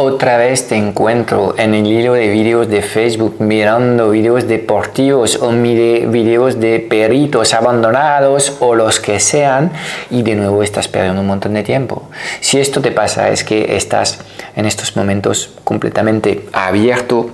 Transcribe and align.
otra 0.00 0.36
vez 0.36 0.66
te 0.68 0.76
encuentro 0.76 1.54
en 1.58 1.74
el 1.74 1.86
hilo 1.86 2.14
de 2.14 2.28
vídeos 2.28 2.68
de 2.68 2.80
Facebook 2.80 3.36
mirando 3.38 4.10
vídeos 4.10 4.48
deportivos 4.48 5.38
o 5.40 5.50
vídeos 5.50 6.58
de 6.58 6.80
perritos 6.80 7.52
abandonados 7.52 8.56
o 8.60 8.74
los 8.74 8.98
que 8.98 9.20
sean 9.20 9.72
y 10.10 10.22
de 10.22 10.34
nuevo 10.36 10.62
estás 10.62 10.88
perdiendo 10.88 11.20
un 11.20 11.26
montón 11.26 11.54
de 11.54 11.62
tiempo. 11.62 12.08
Si 12.40 12.58
esto 12.58 12.80
te 12.80 12.92
pasa 12.92 13.28
es 13.28 13.44
que 13.44 13.76
estás 13.76 14.20
en 14.56 14.64
estos 14.64 14.96
momentos 14.96 15.50
completamente 15.64 16.46
abierto 16.52 17.30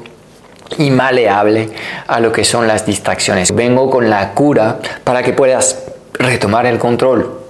y 0.77 0.91
maleable 0.91 1.71
a 2.09 2.19
lo 2.19 2.33
que 2.33 2.45
son 2.45 2.67
las 2.67 2.85
distracciones. 2.85 3.55
Vengo 3.55 3.89
con 3.89 4.11
la 4.11 4.35
cura 4.35 4.80
para 5.05 5.23
que 5.23 5.33
puedas 5.33 5.85
retomar 6.19 6.67
el 6.67 6.79
control 6.79 7.45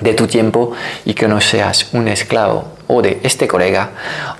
de 0.00 0.14
tu 0.14 0.26
tiempo 0.26 0.72
y 1.04 1.14
que 1.14 1.28
no 1.28 1.40
seas 1.40 1.92
un 1.92 2.08
esclavo 2.08 2.74
o 2.86 3.00
de 3.00 3.20
este 3.22 3.48
colega 3.48 3.90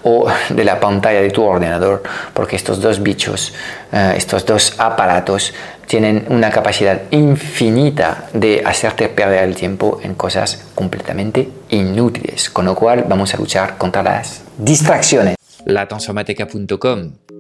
o 0.03 0.27
de 0.51 0.65
la 0.65 0.81
pantalla 0.81 1.21
de 1.21 1.31
tu 1.31 1.43
ordenador, 1.43 2.03
porque 2.33 2.57
estos 2.57 2.81
dos 2.81 3.03
bichos, 3.03 3.55
eh, 3.93 4.15
estos 4.17 4.45
dos 4.45 4.75
aparatos 4.79 5.55
tienen 5.87 6.27
una 6.29 6.51
capacidad 6.51 7.03
infinita 7.11 8.29
de 8.33 8.63
hacerte 8.65 9.09
perder 9.09 9.45
el 9.45 9.55
tiempo 9.55 10.01
en 10.03 10.15
cosas 10.15 10.65
completamente 10.75 11.49
inútiles, 11.71 12.51
con 12.51 12.65
lo 12.65 12.75
cual 12.75 13.05
vamos 13.09 13.35
a 13.35 13.37
luchar 13.37 13.77
contra 13.79 14.03
las 14.03 14.43
distracciones. 14.59 15.37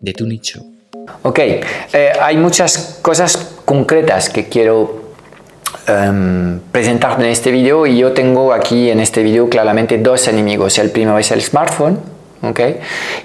de 0.00 0.12
tu 0.12 0.26
nicho. 0.26 0.62
Ok, 1.22 1.38
eh, 1.38 1.62
hay 2.20 2.36
muchas 2.36 2.98
cosas 3.02 3.36
concretas 3.64 4.30
que 4.30 4.48
quiero 4.48 5.12
um, 5.88 6.60
presentar 6.72 7.20
en 7.20 7.26
este 7.26 7.50
video 7.50 7.86
y 7.86 7.98
yo 7.98 8.12
tengo 8.12 8.52
aquí 8.52 8.90
en 8.90 9.00
este 9.00 9.22
video 9.22 9.48
claramente 9.48 9.98
dos 9.98 10.28
enemigos. 10.28 10.78
El 10.78 10.90
primero 10.90 11.18
es 11.18 11.30
el 11.30 11.42
smartphone 11.42 12.13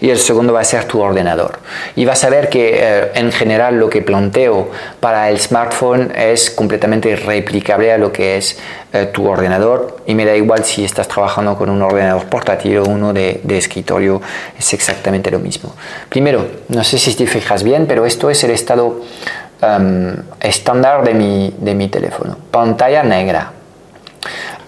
y 0.01 0.09
el 0.09 0.17
segundo 0.17 0.53
va 0.53 0.61
a 0.61 0.63
ser 0.63 0.85
tu 0.85 1.01
ordenador. 1.01 1.59
Y 1.95 2.05
vas 2.05 2.23
a 2.23 2.29
ver 2.29 2.49
que 2.49 2.79
eh, 2.79 3.11
en 3.15 3.31
general 3.31 3.77
lo 3.77 3.89
que 3.89 4.01
planteo 4.01 4.69
para 4.99 5.29
el 5.29 5.39
smartphone 5.39 6.11
es 6.15 6.49
completamente 6.49 7.15
replicable 7.15 7.91
a 7.91 7.97
lo 7.97 8.11
que 8.11 8.37
es 8.37 8.57
eh, 8.93 9.07
tu 9.07 9.27
ordenador 9.27 9.97
y 10.05 10.15
me 10.15 10.25
da 10.25 10.35
igual 10.35 10.63
si 10.63 10.83
estás 10.83 11.07
trabajando 11.07 11.55
con 11.57 11.69
un 11.69 11.81
ordenador 11.81 12.25
portátil 12.25 12.77
o 12.77 12.85
uno 12.85 13.13
de, 13.13 13.41
escritorio, 13.49 14.21
es 14.57 14.73
exactamente 14.73 15.29
lo 15.31 15.39
mismo. 15.39 15.75
Primero, 16.09 16.47
no 16.69 16.83
sé 16.83 16.97
si 16.97 17.13
te 17.15 17.27
fijas 17.27 17.63
bien, 17.63 17.85
pero 17.87 18.05
esto 18.05 18.29
es 18.29 18.43
el 18.43 18.51
estado 18.51 19.01
em, 19.61 20.15
estándar 20.39 21.03
de 21.03 21.13
mi, 21.13 21.53
de 21.57 21.75
mi 21.75 21.87
teléfono. 21.87 22.37
Pantalla 22.51 23.03
negra. 23.03 23.51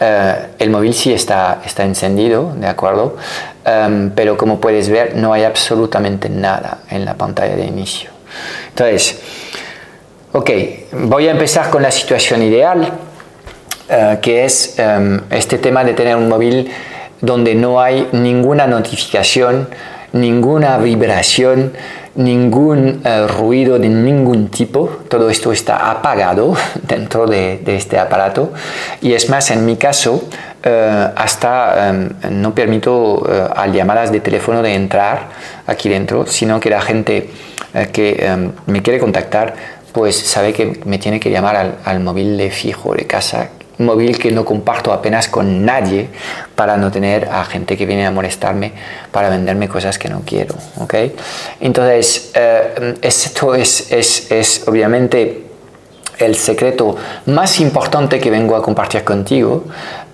Eh, 0.03 0.35
el 0.57 0.71
móvil 0.71 0.95
sí 0.95 1.13
está, 1.13 1.61
está 1.63 1.83
encendido, 1.83 2.53
¿de 2.55 2.67
acuerdo? 2.67 3.17
Em, 3.63 4.09
pero 4.11 4.37
como 4.37 4.59
puedes 4.59 4.89
ver 4.89 5.15
no 5.15 5.33
hay 5.33 5.43
absolutamente 5.43 6.29
nada 6.29 6.79
en 6.89 7.05
la 7.05 7.13
pantalla 7.13 7.55
de 7.55 7.65
inicio. 7.65 8.09
Entonces, 8.69 9.19
ok, 10.31 10.49
voy 10.93 11.27
a 11.27 11.31
empezar 11.31 11.69
con 11.69 11.83
la 11.83 11.91
situación 11.91 12.41
ideal, 12.41 12.91
eh, 13.87 14.17
que 14.21 14.45
es 14.45 14.79
em, 14.79 15.21
este 15.29 15.59
tema 15.59 15.83
de 15.83 15.93
tener 15.93 16.15
un 16.15 16.27
móvil 16.27 16.71
donde 17.21 17.53
no 17.53 17.79
hay 17.79 18.07
ninguna 18.13 18.65
notificación, 18.65 19.69
ninguna 20.13 20.79
vibración, 20.79 21.73
ningún 22.15 23.01
eh, 23.05 23.27
ruido 23.27 23.79
de 23.79 23.89
ningún 23.89 24.49
tipo, 24.49 24.89
todo 25.07 25.29
esto 25.29 25.51
está 25.51 25.91
apagado 25.91 26.55
dentro 26.81 27.27
de, 27.27 27.61
este 27.65 27.99
aparato 27.99 28.51
y 29.01 29.13
es 29.13 29.29
más, 29.29 29.51
en 29.51 29.65
mi 29.65 29.77
caso, 29.77 30.23
eh, 30.63 31.07
hasta 31.15 31.89
em, 31.89 32.09
no 32.29 32.53
permito 32.53 33.23
eh, 33.27 33.47
a 33.55 33.67
llamadas 33.67 34.11
de 34.11 34.19
teléfono 34.19 34.61
de 34.61 34.75
entrar 34.75 35.29
aquí 35.67 35.89
dentro, 35.89 36.25
sino 36.25 36.59
que 36.59 36.69
la 36.69 36.81
gente 36.81 37.29
que 37.93 38.17
em, 38.19 38.51
me 38.65 38.81
quiere 38.81 38.99
contactar 38.99 39.53
pues 39.93 40.17
sabe 40.17 40.53
que 40.53 40.81
me 40.85 40.97
tiene 40.97 41.19
que 41.19 41.29
llamar 41.29 41.77
al, 41.83 41.99
móvil 41.99 42.37
de 42.37 42.49
fijo 42.51 42.93
de 42.93 43.05
casa 43.05 43.49
móvil 43.77 44.17
que 44.17 44.31
no 44.31 44.45
comparto 44.45 44.93
apenas 44.93 45.27
con 45.27 45.65
nadie 45.65 46.07
para 46.55 46.77
no 46.77 46.91
tener 46.91 47.27
a 47.29 47.43
gente 47.45 47.75
que 47.75 47.85
viene 47.85 48.05
a 48.05 48.11
molestarme 48.11 48.71
para 49.11 49.29
venderme 49.29 49.67
cosas 49.67 49.97
que 49.97 50.07
no 50.07 50.21
quiero. 50.23 50.55
¿ok? 50.77 50.93
Entonces, 51.59 52.31
eh, 52.35 52.95
esto 53.01 53.55
es, 53.55 53.91
es, 53.91 54.31
es 54.31 54.67
obviamente 54.67 55.47
el 56.19 56.35
secreto 56.35 56.95
más 57.25 57.59
importante 57.59 58.19
que 58.19 58.29
vengo 58.29 58.55
a 58.55 58.61
compartir 58.61 59.03
contigo 59.03 59.65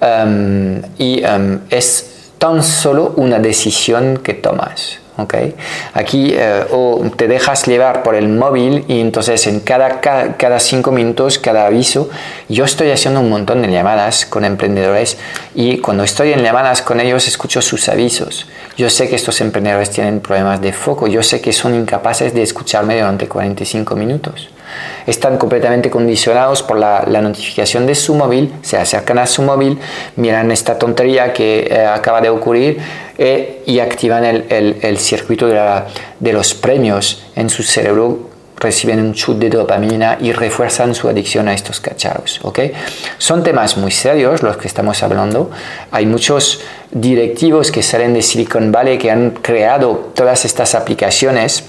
um, 0.02 0.81
y 0.97 1.24
um, 1.25 1.59
es 1.69 2.31
tan 2.38 2.63
solo 2.63 3.13
una 3.18 3.40
decisión 3.40 4.18
que 4.18 4.34
tomas. 4.34 5.00
Okay. 5.19 5.56
Aquí 5.96 6.31
eh, 6.35 6.63
o 6.72 7.02
te 7.16 7.28
dejas 7.28 7.66
llevar 7.66 8.03
por 8.03 8.13
el 8.13 8.30
móvil 8.30 8.85
y 8.88 9.02
entonces 9.02 9.47
en 9.47 9.62
cada, 9.62 10.00
cada, 10.00 10.59
cinco 10.59 10.91
minutos, 10.91 11.40
cada 11.40 11.66
aviso, 11.66 12.08
yo 12.50 12.66
estoy 12.66 12.91
haciendo 12.91 13.22
un 13.22 13.30
montón 13.31 13.63
de 13.63 13.72
llamadas 13.72 14.28
con 14.28 14.46
emprendedores 14.46 15.18
y 15.56 15.80
cuando 15.80 16.03
estoy 16.03 16.34
en 16.34 16.44
llamadas 16.44 16.84
con 16.84 17.00
ellos 17.00 17.28
escucho 17.28 17.64
sus 17.64 17.90
avisos. 17.90 18.46
Yo 18.78 18.91
sé 18.91 19.09
que 19.09 19.16
estos 19.16 19.41
emprendedores 19.41 19.90
tienen 19.90 20.19
problemas 20.19 20.62
de 20.62 20.72
foco, 20.72 21.08
yo 21.08 21.24
sé 21.24 21.41
que 21.41 21.52
son 21.52 21.74
incapaces 21.74 22.35
de 22.35 22.44
escucharme 22.44 23.00
durante 23.00 23.28
45 23.28 23.96
minutos 23.96 24.50
están 25.05 25.38
completamente 25.38 25.89
condicionados 25.89 26.63
por 26.63 26.77
la, 26.77 27.01
notificación 27.21 27.85
de 27.85 27.95
su 27.95 28.15
móvil, 28.15 28.53
se 28.61 28.77
acercan 28.77 29.17
a 29.17 29.25
su 29.25 29.41
móvil, 29.41 29.79
miran 30.15 30.51
esta 30.51 30.77
tontería 30.77 31.33
que 31.33 31.67
eh, 31.69 31.85
acaba 31.85 32.21
de 32.21 32.29
ocurrir 32.29 32.77
eh, 33.17 33.63
y 33.66 33.79
activan 33.79 34.23
el, 34.25 34.97
circuito 34.97 35.47
de, 35.47 36.33
los 36.33 36.53
premios 36.53 37.23
en 37.35 37.49
su 37.49 37.63
cerebro 37.63 38.29
reciben 38.59 38.99
un 38.99 39.13
chute 39.13 39.49
de 39.49 39.57
dopamina 39.57 40.17
y 40.19 40.31
refuerzan 40.31 40.95
su 40.95 41.07
adicción 41.07 41.47
a 41.47 41.53
estos 41.53 41.79
cacharros. 41.79 42.39
¿okay? 42.43 42.73
Son 43.17 43.43
temas 43.43 43.77
muy 43.77 43.91
serios 43.91 44.41
los 44.41 44.57
que 44.57 44.67
estamos 44.67 45.03
hablando. 45.03 45.51
Hay 45.91 46.05
muchos 46.05 46.61
directivos 46.91 47.71
que 47.71 47.83
salen 47.83 48.13
de 48.13 48.21
Silicon 48.21 48.71
Valley 48.71 48.97
que 48.97 49.11
han 49.11 49.31
creado 49.31 50.11
todas 50.16 50.45
estas 50.45 50.73
aplicaciones 50.73 51.63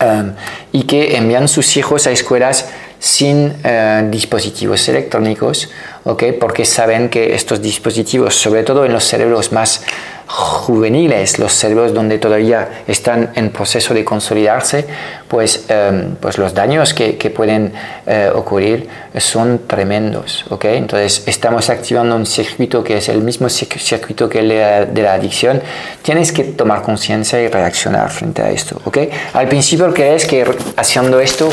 Um, 0.00 0.34
y 0.70 0.84
que 0.84 1.16
envían 1.16 1.48
sus 1.48 1.76
hijos 1.76 2.06
a 2.06 2.12
escuelas 2.12 2.70
sin 2.98 3.46
uh, 3.46 4.10
dispositivos 4.10 4.88
electrónicos, 4.88 5.70
¿okay? 6.04 6.32
porque 6.32 6.64
saben 6.64 7.08
que 7.08 7.34
estos 7.34 7.62
dispositivos, 7.62 8.34
sobre 8.34 8.62
todo 8.62 8.84
en 8.84 8.92
los 8.92 9.04
cerebros 9.04 9.52
más 9.52 9.82
juveniles, 10.28 11.38
los 11.38 11.52
cerebros 11.52 11.94
donde 11.94 12.18
todavía 12.18 12.82
están 12.86 13.30
en 13.34 13.48
proceso 13.48 13.94
de 13.94 14.04
consolidarse, 14.04 14.84
pues, 15.26 15.64
em, 15.68 16.16
pues 16.16 16.36
los 16.36 16.52
daños 16.52 16.92
que, 16.92 17.16
que 17.16 17.30
pueden 17.30 17.72
eh, 18.06 18.30
ocurrir 18.34 18.88
son 19.16 19.62
tremendos. 19.66 20.44
¿okay? 20.50 20.76
Entonces 20.76 21.22
estamos 21.26 21.70
activando 21.70 22.14
un 22.14 22.26
circuito 22.26 22.84
que 22.84 22.98
es 22.98 23.08
el 23.08 23.22
mismo 23.22 23.48
circuito 23.48 24.28
que 24.28 24.40
el 24.40 24.48
de 24.48 25.02
la, 25.02 25.14
adicción. 25.14 25.62
Tienes 26.02 26.30
que 26.30 26.44
tomar 26.44 26.82
conciencia 26.82 27.40
y 27.40 27.48
reaccionar 27.48 28.10
frente 28.10 28.42
a 28.42 28.50
esto. 28.50 28.78
¿okay? 28.84 29.08
Al 29.32 29.48
principio 29.48 29.92
crees 29.94 30.26
que 30.26 30.44
haciendo 30.76 31.20
esto 31.20 31.48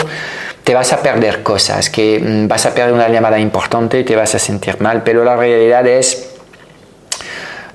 te 0.65 0.73
vas 0.73 0.91
a 0.91 1.01
perder 1.01 1.43
cosas, 1.43 1.89
que 1.91 2.19
mm, 2.19 2.47
vas 2.47 2.65
a 2.65 2.73
perder 2.73 2.93
una 2.93 3.07
llamada 3.07 3.37
importante 3.39 3.99
y 3.99 4.03
te 4.03 4.15
vas 4.15 4.33
a 4.33 4.39
sentir 4.39 4.81
mal, 4.81 5.03
pero 5.03 5.23
la 5.23 5.35
realidad 5.37 5.85
es 5.87 6.31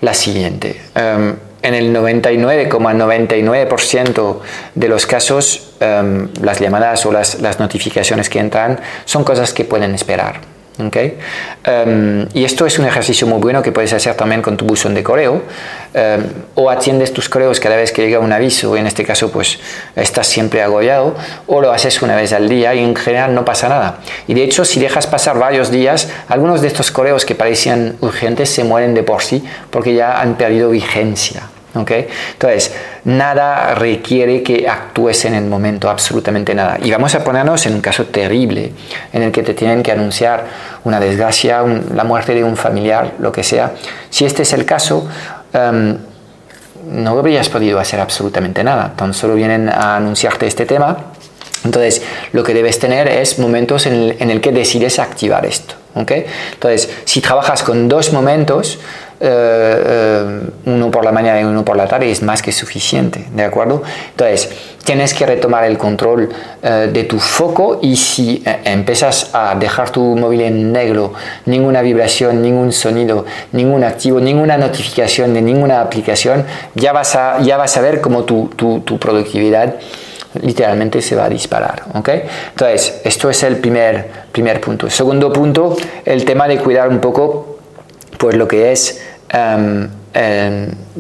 la 0.01 0.13
siguiente. 0.13 0.81
Em, 0.97 1.37
en 1.63 1.75
el 1.75 1.93
99,99% 1.93 4.41
de 4.75 4.89
los 4.89 5.07
casos, 5.07 5.75
em, 5.79 6.31
las 6.43 6.59
llamadas 6.59 7.07
o 7.07 7.13
las, 7.13 7.61
notificaciones 7.61 8.29
que 8.29 8.41
entran 8.41 8.81
son 9.05 9.23
cosas 9.23 9.53
que 9.53 9.65
pueden 9.65 9.95
esperar. 9.95 10.41
¿Okay? 10.81 11.19
Em, 11.65 12.27
y 12.35 12.45
esto 12.45 12.67
es 12.67 12.79
un 12.79 12.87
ejercicio 12.87 13.27
muy 13.27 13.39
bueno 13.39 13.63
que 13.63 13.73
puedes 13.73 13.93
hacer 13.93 14.15
también 14.15 14.43
con 14.43 14.57
tu 14.57 14.65
buzón 14.65 14.95
de 14.95 15.03
correo. 15.03 15.43
Em, 15.93 16.25
o 16.55 16.71
atiendes 16.71 17.13
tus 17.13 17.29
correos 17.29 17.59
cada 17.61 17.77
vez 17.77 17.93
que 17.93 18.03
llega 18.03 18.19
un 18.21 18.33
aviso, 18.33 18.77
en 18.77 18.87
este 18.87 19.05
caso 19.05 19.31
pues 19.31 19.59
estás 19.97 20.27
siempre 20.27 20.63
agobiado, 20.63 21.17
o 21.47 21.61
lo 21.61 21.73
haces 21.73 22.01
una 22.03 22.17
vez 22.17 22.33
al 22.33 22.49
día 22.49 22.75
y 22.75 22.79
en 22.79 22.95
general 22.95 23.35
no 23.35 23.45
pasa 23.45 23.69
nada. 23.69 23.99
Y 24.27 24.35
de 24.35 24.45
hecho, 24.45 24.65
si 24.65 24.81
dejas 24.81 25.07
pasar 25.07 25.39
varios 25.39 25.71
días, 25.71 26.09
algunos 26.29 26.61
de 26.61 26.69
estos 26.69 26.91
correos 26.91 27.25
que 27.25 27.35
parecían 27.35 27.97
urgentes 28.01 28.51
se 28.51 28.65
mueren 28.65 28.95
de 28.95 29.03
por 29.03 29.23
sí 29.23 29.45
porque 29.71 29.95
ya 29.95 30.21
han 30.21 30.37
perdido 30.37 30.71
vigencia. 30.71 31.43
¿Okay? 31.75 32.09
Entonces, 32.33 32.75
nada 33.05 33.75
requiere 33.75 34.43
que 34.43 34.69
actúes 34.69 35.25
en 35.25 35.35
el 35.35 35.45
momento, 35.45 35.89
absolutamente 35.89 36.55
nada. 36.55 36.79
Y 36.83 36.91
vamos 36.91 37.15
a 37.15 37.23
ponernos 37.23 37.65
en 37.67 37.75
un 37.75 37.81
caso 37.81 38.07
terrible, 38.07 38.73
en 39.13 39.23
el 39.23 39.31
que 39.31 39.43
te 39.43 39.55
tienen 39.55 39.83
que 39.83 39.93
anunciar 39.93 40.45
una 40.85 40.99
desgracia, 40.99 41.63
la 41.95 42.05
muerte 42.05 42.35
de 42.35 42.43
un 42.43 42.57
familiar, 42.57 43.15
lo 43.21 43.31
que 43.31 43.45
sea. 43.45 43.73
Si 44.11 44.25
este 44.25 44.43
es 44.43 44.53
el 44.53 44.65
caso, 44.65 45.09
em, 45.53 45.97
no 46.91 47.19
habrías 47.19 47.49
podido 47.49 47.79
hacer 47.79 48.01
absolutamente 48.01 48.65
nada, 48.65 48.93
tan 48.97 49.15
solo 49.15 49.35
vienen 49.35 49.69
a 49.69 49.97
anunciarte 49.97 50.47
este 50.47 50.67
tema. 50.67 50.97
Entonces, 51.65 52.03
lo 52.33 52.43
que 52.43 52.55
debes 52.55 52.79
tener 52.79 53.07
es 53.07 53.39
momentos 53.39 53.87
en 53.87 53.93
el, 53.93 54.17
en 54.19 54.31
el 54.31 54.41
que 54.41 54.51
decides 54.51 54.99
activar 54.99 55.45
esto. 55.45 55.75
¿okay? 55.95 56.25
Entonces, 56.55 56.91
si 57.05 57.21
trabajas 57.21 57.63
con 57.63 57.89
dos 57.89 58.13
momentos, 58.13 58.79
eh, 59.23 59.83
eh, 59.87 60.41
uno 60.65 60.91
por 60.91 61.05
la 61.05 61.13
mañana 61.13 61.43
y 61.43 61.45
uno 61.45 61.63
por 61.63 61.77
la 61.77 61.87
tarde 61.87 62.11
es 62.11 62.23
más 62.23 62.41
que 62.41 62.53
suficiente, 62.53 63.27
¿de 63.35 63.45
acuerdo? 63.45 63.83
Entonces, 64.13 64.49
tienes 64.83 65.13
que 65.13 65.27
retomar 65.27 65.65
el 65.65 65.77
control 65.77 66.31
eh, 66.63 66.89
de 66.91 67.05
tu 67.05 67.19
foco 67.19 67.81
y 67.83 67.97
si 67.97 68.43
empiezas 68.65 69.29
a 69.35 69.55
dejar 69.57 69.91
tu 69.91 70.01
móvil 70.17 70.41
en 70.41 70.73
negro, 70.73 71.13
ninguna 71.45 71.83
vibración, 71.83 72.41
ningún 72.41 72.73
sonido, 72.73 73.27
ningún 73.53 73.85
activo, 73.85 74.21
ninguna 74.21 74.57
notificación 74.57 75.35
de 75.35 75.43
ninguna 75.43 75.83
aplicación, 75.83 76.47
ya 76.75 76.93
vas 76.95 77.15
a, 77.15 77.43
ya 77.43 77.59
vas 77.59 77.77
a 77.77 77.83
ver 77.83 78.01
cómo 78.01 78.25
tu, 78.25 78.49
tu, 78.57 78.81
tu 78.81 78.99
productividad 78.99 79.75
literalmente 80.41 81.03
se 81.03 81.15
va 81.15 81.27
a 81.27 81.29
disparar. 81.29 81.83
¿ok? 81.93 82.09
Entonces, 82.53 83.03
esto 83.05 83.29
es 83.29 83.43
el 83.43 83.59
primer, 83.59 84.09
primer 84.33 84.63
punto. 84.63 84.89
Segundo 84.89 85.31
punto, 85.31 85.77
el 86.07 86.25
tema 86.25 86.49
de 86.49 86.57
cuidar 86.57 86.89
un 86.89 87.01
poco 87.01 87.59
pues 88.21 88.37
lo 88.37 88.47
que 88.47 88.71
es 88.71 89.01
Em, 89.33 89.89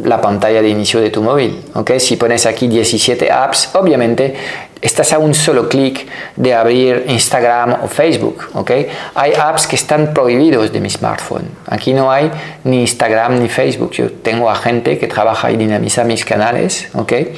la 0.05 0.21
pantalla 0.21 0.62
de 0.62 0.69
inicio 0.69 1.00
de 1.00 1.11
tu 1.11 1.21
móvil. 1.21 1.65
Si 1.99 2.17
pones 2.17 2.47
aquí 2.47 2.69
17 2.69 3.29
apps, 3.31 3.71
obviamente 3.75 4.35
estás 4.81 5.12
a 5.12 5.19
un 5.19 5.35
solo 5.35 5.69
clic 5.69 6.06
de 6.37 6.55
abrir 6.55 7.05
Instagram 7.09 7.79
o 7.82 7.88
Facebook. 7.88 8.49
¿okay? 8.55 8.88
Hay 9.15 9.32
apps 9.35 9.67
que 9.67 9.77
están 9.77 10.15
prohibidos 10.15 10.73
de 10.73 10.81
mi 10.81 10.88
smartphone. 10.88 11.44
Aquí 11.67 11.93
no 11.93 12.11
hay 12.11 12.31
ni 12.65 12.81
Instagram 12.81 13.41
ni 13.41 13.49
Facebook. 13.49 13.93
Yo 13.93 14.11
tengo 14.11 14.50
a 14.50 14.56
gente 14.56 14.99
que 14.99 15.06
trabaja 15.06 15.50
y 15.50 15.56
dinamiza 15.56 16.05
mis 16.05 16.25
canales, 16.25 16.88
¿okay? 16.94 17.35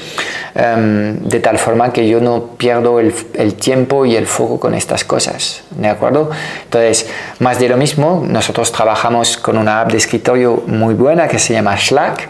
Em, 0.55 1.19
de 1.19 1.41
tal 1.41 1.59
forma 1.59 1.93
que 1.93 2.09
yo 2.09 2.21
no 2.21 2.57
pierdo 2.57 3.01
el, 3.01 3.15
el, 3.35 3.55
tiempo 3.55 4.07
y 4.07 4.17
el 4.17 4.27
foco 4.27 4.61
con 4.61 4.75
estas 4.75 5.05
cosas. 5.05 5.63
¿De 5.71 5.89
acuerdo? 5.89 6.31
Entonces, 6.65 7.09
más 7.41 7.59
de 7.59 7.69
lo 7.69 7.77
mismo, 7.77 8.25
nosotros 8.27 8.71
trabajamos 8.71 9.37
con 9.37 9.57
una 9.57 9.81
app 9.81 9.91
de 9.91 9.99
escritorio 9.99 10.63
muy 10.67 10.95
buena 10.95 11.27
que 11.27 11.39
se 11.39 11.55
llama 11.55 11.77
Slack, 11.77 12.29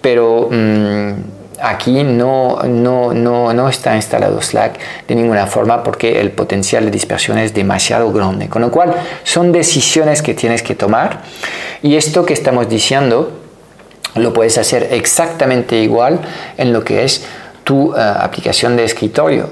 pero... 0.00 0.48
Mm, 0.50 1.43
aquí 1.60 2.02
no, 2.02 2.62
no, 2.64 3.12
no, 3.12 3.52
no, 3.52 3.68
está 3.68 3.96
instalado 3.96 4.40
Slack 4.40 4.78
de 5.06 5.14
ninguna 5.14 5.46
forma 5.46 5.82
porque 5.82 6.20
el 6.20 6.30
potencial 6.30 6.84
de 6.84 6.90
dispersión 6.90 7.38
es 7.38 7.54
demasiado 7.54 8.12
grande. 8.12 8.48
Con 8.48 8.62
lo 8.62 8.70
cual 8.70 8.94
son 9.22 9.52
decisiones 9.52 10.22
que 10.22 10.34
tienes 10.34 10.62
que 10.62 10.74
tomar 10.74 11.22
y 11.82 11.96
esto 11.96 12.24
que 12.24 12.32
estamos 12.32 12.68
diciendo 12.68 13.40
lo 14.16 14.32
puedes 14.32 14.58
hacer 14.58 14.88
exactamente 14.92 15.76
igual 15.76 16.20
en 16.56 16.72
lo 16.72 16.84
que 16.84 17.04
es 17.04 17.26
tu 17.64 17.92
uh, 17.92 17.96
aplicación 17.96 18.76
de 18.76 18.84
escritorio. 18.84 19.48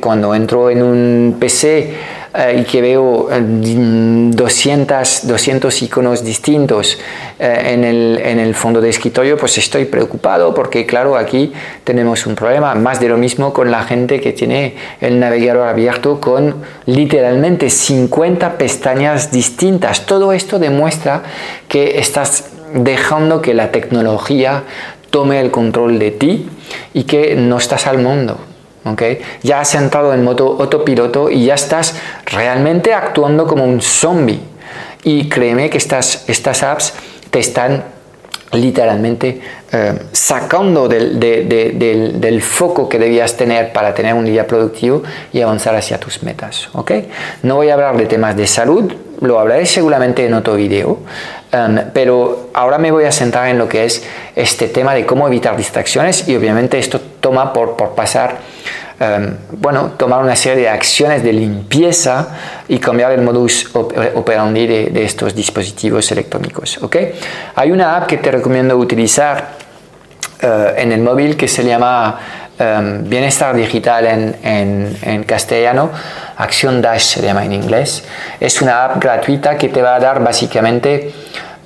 Cuando 0.00 0.34
entro 0.34 0.70
en 0.70 0.82
un 0.82 1.36
PC 1.40 1.94
eh, 2.36 2.60
y 2.60 2.64
que 2.64 2.82
veo 2.82 3.28
200, 3.30 5.24
eh, 5.24 5.26
200 5.26 5.82
iconos 5.82 6.22
distintos 6.22 6.98
eh, 7.38 7.72
en, 7.72 7.82
el, 7.82 8.20
en, 8.22 8.38
el, 8.38 8.54
fondo 8.54 8.82
de 8.82 8.90
escritorio, 8.90 9.38
pues 9.38 9.56
estoy 9.56 9.86
preocupado 9.86 10.52
porque 10.52 10.84
claro, 10.84 11.16
aquí 11.16 11.52
tenemos 11.82 12.26
un 12.26 12.34
problema, 12.34 12.74
más 12.74 13.00
de 13.00 13.08
lo 13.08 13.16
mismo 13.16 13.54
con 13.54 13.70
la 13.70 13.84
gente 13.84 14.20
que 14.20 14.32
tiene 14.32 14.74
el 15.00 15.18
navegador 15.18 15.68
abierto 15.68 16.20
con 16.20 16.56
literalmente 16.84 17.70
50 17.70 18.58
pestañas 18.58 19.32
distintas. 19.32 20.04
Todo 20.04 20.34
esto 20.34 20.58
demuestra 20.58 21.22
que 21.68 21.98
estás 21.98 22.50
dejando 22.74 23.40
que 23.40 23.54
la 23.54 23.70
tecnología 23.70 24.64
tome 25.08 25.40
el 25.40 25.50
control 25.50 25.98
de 25.98 26.10
ti 26.10 26.50
y 26.92 27.04
que 27.04 27.34
no 27.34 27.56
estás 27.56 27.86
al 27.86 27.98
mundo. 27.98 28.38
Ya 29.42 29.60
has 29.60 29.74
entrado 29.74 30.14
en 30.14 30.22
modo 30.22 30.56
autopiloto 30.60 31.30
y 31.30 31.46
ya 31.46 31.54
estás 31.54 31.96
realmente 32.26 32.94
actuando 32.94 33.46
como 33.46 33.64
un 33.64 33.80
zombie. 33.80 34.40
Y 35.02 35.28
créeme 35.28 35.70
que 35.70 35.78
estas, 35.78 36.62
apps 36.62 36.94
te 37.30 37.38
están 37.40 37.84
literalmente 38.52 39.40
eh, 39.72 39.98
sacando 40.12 40.88
del, 40.88 42.42
foco 42.42 42.88
que 42.88 42.98
debías 42.98 43.36
tener 43.36 43.72
para 43.72 43.94
tener 43.94 44.14
un 44.14 44.24
día 44.24 44.46
productivo 44.46 45.02
y 45.32 45.40
avanzar 45.40 45.74
hacia 45.74 45.98
tus 45.98 46.22
metas. 46.22 46.68
¿okay? 46.72 47.08
No 47.42 47.56
voy 47.56 47.70
a 47.70 47.74
hablar 47.74 47.96
de 47.96 48.06
temas 48.06 48.36
de 48.36 48.46
salud, 48.46 48.92
lo 49.20 49.38
hablaré 49.40 49.66
seguramente 49.66 50.26
en 50.26 50.34
otro 50.34 50.54
video, 50.54 50.98
um, 51.52 51.78
pero 51.92 52.50
ahora 52.54 52.78
me 52.78 52.90
voy 52.90 53.04
a 53.04 53.12
centrar 53.12 53.48
en 53.48 53.58
lo 53.58 53.68
que 53.68 53.84
es 53.84 54.04
este 54.34 54.68
tema 54.68 54.94
de 54.94 55.04
cómo 55.06 55.26
evitar 55.26 55.56
distracciones 55.56 56.28
y 56.28 56.36
obviamente 56.36 56.78
esto 56.78 57.00
toma 57.20 57.52
por, 57.52 57.76
por 57.76 57.94
pasar 57.94 58.36
um, 59.00 59.34
bueno, 59.52 59.92
tomar 59.96 60.22
una 60.22 60.36
serie 60.36 60.62
de 60.62 60.68
acciones 60.68 61.22
de 61.22 61.32
limpieza 61.32 62.28
y 62.68 62.78
cambiar 62.78 63.12
el 63.12 63.22
modus 63.22 63.70
operandi 63.74 64.66
de, 64.66 64.86
de 64.86 65.04
estos 65.04 65.34
dispositivos 65.34 66.10
electrónicos. 66.12 66.78
¿okay? 66.82 67.12
Hay 67.54 67.70
una 67.70 67.96
app 67.96 68.06
que 68.06 68.18
te 68.18 68.30
recomiendo 68.30 68.76
utilizar 68.76 69.52
uh, 70.42 70.46
en 70.76 70.92
el 70.92 71.00
móvil 71.00 71.36
que 71.36 71.48
se 71.48 71.64
llama 71.64 72.18
um, 72.58 73.08
Bienestar 73.08 73.54
Digital 73.54 74.06
en, 74.06 74.36
en, 74.42 74.96
en 75.02 75.24
castellano 75.24 75.90
Acción 76.36 76.82
Dash 76.82 77.00
se 77.00 77.22
llama 77.22 77.44
en 77.44 77.52
inglés. 77.52 78.04
Es 78.38 78.60
una 78.60 78.84
app 78.84 79.02
gratuita 79.02 79.56
que 79.56 79.68
te 79.68 79.80
va 79.80 79.94
a 79.94 80.00
dar 80.00 80.22
básicamente 80.22 81.12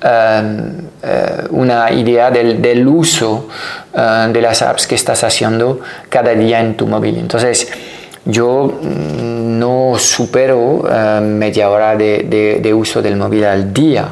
uh, 0.03 1.55
una 1.55 1.91
idea 1.91 2.31
del, 2.31 2.61
del 2.61 2.87
uso 2.87 3.47
uh, 3.93 4.31
de 4.31 4.41
las 4.41 4.61
apps 4.61 4.87
que 4.87 4.95
estás 4.95 5.23
haciendo 5.23 5.81
cada 6.09 6.33
día 6.33 6.59
en 6.59 6.75
tu 6.75 6.87
móvil. 6.87 7.17
Entonces, 7.17 7.71
yo 8.25 8.79
mm, 8.81 9.59
no 9.59 9.93
supero 9.97 10.59
uh, 10.59 11.21
media 11.21 11.69
hora 11.69 11.95
de, 11.95 12.59
de, 12.61 12.73
uso 12.73 13.01
del 13.01 13.15
móvil 13.15 13.45
al 13.45 13.73
día 13.73 14.09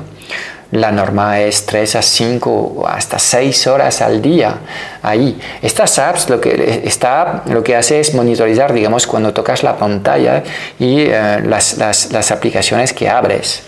la 0.72 0.92
norma 0.92 1.40
es 1.42 1.66
3 1.66 1.96
a 1.96 2.02
5 2.04 2.52
o 2.52 2.88
hasta 2.88 3.18
6 3.18 3.68
horas 3.68 4.04
al 4.04 4.22
día 4.22 4.54
ahí. 5.02 5.40
Estas 5.64 5.98
apps, 5.98 6.30
lo 6.30 6.40
que, 6.40 6.84
esta 6.86 7.42
lo 7.48 7.64
que 7.64 7.76
hace 7.76 8.00
es 8.00 8.14
monitorizar, 8.14 8.72
digamos, 8.72 9.08
cuando 9.08 9.34
tocas 9.34 9.64
la 9.64 9.78
pantalla 9.78 10.44
y 10.78 11.06
eh, 11.08 11.42
las, 11.44 11.78
las 11.78 12.32
aplicaciones 12.32 12.94
que 12.94 13.10
abres. 13.10 13.64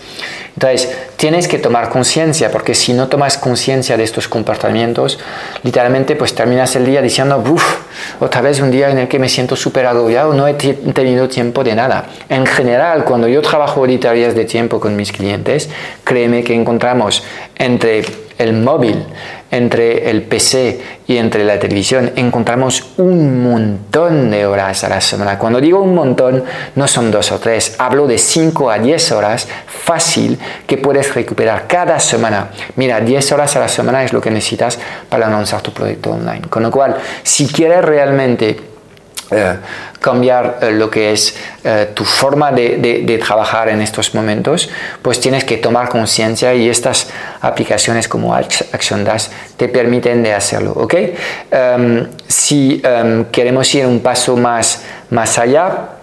Entonces, 0.54 0.90
tienes 1.16 1.48
que 1.48 1.58
tomar 1.58 1.88
conciencia, 1.88 2.50
porque 2.50 2.74
si 2.74 2.92
no 2.92 3.08
tomas 3.08 3.38
conciencia 3.38 3.96
de 3.96 4.04
estos 4.04 4.28
comportamientos, 4.28 5.18
literalmente 5.62 6.14
pues 6.14 6.34
terminas 6.34 6.76
el 6.76 6.84
día 6.84 7.00
diciendo, 7.00 7.42
uff, 7.48 7.78
otra 8.20 8.42
vez 8.42 8.60
un 8.60 8.70
día 8.70 8.90
en 8.90 8.98
el 8.98 9.08
que 9.08 9.18
me 9.18 9.28
siento 9.28 9.56
súper 9.56 9.86
agobiado, 9.86 10.34
no 10.34 10.46
he 10.46 10.54
tenido 10.54 11.28
tiempo 11.28 11.64
de 11.64 11.74
nada. 11.74 12.06
En 12.28 12.46
general, 12.46 13.04
cuando 13.04 13.28
yo 13.28 13.40
trabajo 13.40 13.80
auditorías 13.80 14.34
de 14.34 14.44
tiempo 14.44 14.78
con 14.78 14.94
mis 14.94 15.10
clientes, 15.10 15.70
créeme 16.04 16.44
que 16.44 16.54
encontramos 16.54 17.22
entre 17.56 18.04
el 18.38 18.52
móvil, 18.52 19.04
entre 19.52 20.10
el 20.10 20.22
PC 20.22 20.80
y 21.06 21.18
entre 21.18 21.44
la 21.44 21.58
televisión, 21.60 22.10
encontramos 22.16 22.94
un 22.96 23.42
montón 23.42 24.30
de 24.30 24.46
horas 24.46 24.82
a 24.82 24.88
la 24.88 25.00
semana. 25.00 25.38
Cuando 25.38 25.60
digo 25.60 25.80
un 25.80 25.94
montón, 25.94 26.42
no 26.74 26.88
son 26.88 27.10
dos 27.10 27.30
o 27.30 27.38
tres, 27.38 27.76
hablo 27.78 28.06
de 28.06 28.18
5 28.18 28.70
a 28.70 28.78
10 28.78 29.12
horas 29.12 29.46
fácil 29.66 30.38
que 30.66 30.78
puedes 30.78 31.14
recuperar 31.14 31.66
cada 31.68 32.00
semana. 32.00 32.48
Mira, 32.76 33.00
10 33.00 33.32
horas 33.32 33.54
a 33.56 33.60
la 33.60 33.68
semana 33.68 34.02
es 34.02 34.12
lo 34.12 34.22
que 34.22 34.30
necesitas 34.30 34.78
para 35.08 35.28
lanzar 35.28 35.60
tu 35.60 35.70
proyecto 35.70 36.12
online. 36.12 36.48
Con 36.48 36.62
lo 36.62 36.70
cual, 36.70 36.96
si 37.22 37.46
quieres 37.46 37.84
realmente 37.84 38.71
eh, 39.32 39.56
cambiar 40.00 40.58
eh, 40.60 40.72
lo 40.72 40.90
que 40.90 41.12
es 41.12 41.36
eh, 41.64 41.90
tu 41.94 42.04
forma 42.04 42.52
de, 42.52 43.20
trabajar 43.24 43.68
en 43.68 43.80
estos 43.80 44.14
momentos, 44.14 44.68
pues 45.00 45.20
tienes 45.20 45.44
que 45.44 45.58
tomar 45.58 45.88
conciencia 45.88 46.54
y 46.54 46.68
estas 46.68 47.08
aplicaciones 47.40 48.08
como 48.08 48.34
Action 48.34 49.04
Dash 49.04 49.28
te 49.56 49.68
permiten 49.68 50.22
de 50.22 50.34
hacerlo, 50.34 50.72
¿ok? 50.72 50.94
Um, 51.52 52.06
si 52.26 52.82
um, 52.84 53.26
queremos 53.26 53.72
ir 53.74 53.86
un 53.86 54.00
paso 54.00 54.36
más, 54.36 54.82
más 55.10 55.38
allá, 55.38 56.01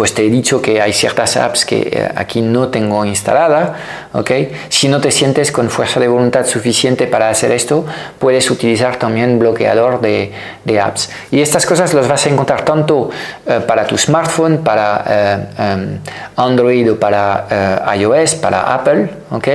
pues 0.00 0.14
te 0.14 0.24
he 0.24 0.30
dicho 0.30 0.62
que 0.62 0.80
hay 0.80 0.94
ciertas 0.94 1.36
apps 1.36 1.66
que 1.66 1.90
eh, 1.92 2.08
aquí 2.16 2.40
no 2.40 2.68
tengo 2.68 3.04
instalada, 3.04 3.74
¿ok? 4.14 4.30
Si 4.70 4.88
no 4.88 4.98
te 4.98 5.10
sientes 5.10 5.52
con 5.52 5.68
fuerza 5.68 6.00
de 6.00 6.08
voluntad 6.08 6.46
suficiente 6.46 7.06
para 7.06 7.28
hacer 7.28 7.52
esto, 7.52 7.84
puedes 8.18 8.50
utilizar 8.50 8.96
también 8.96 9.38
bloqueador 9.38 10.00
de, 10.00 10.32
apps. 10.80 11.10
Y 11.30 11.42
estas 11.42 11.66
cosas 11.66 11.92
las 11.92 12.08
vas 12.08 12.24
a 12.24 12.30
encontrar 12.30 12.64
tanto 12.64 13.10
eh, 13.46 13.60
para 13.66 13.84
tu 13.84 13.98
smartphone, 13.98 14.64
para 14.64 15.04
eh, 15.06 15.38
em, 15.58 15.98
Android 16.34 16.92
o 16.92 16.98
para 16.98 17.84
iOS, 17.94 18.36
para 18.36 18.72
Apple, 18.72 19.10
¿ok? 19.30 19.48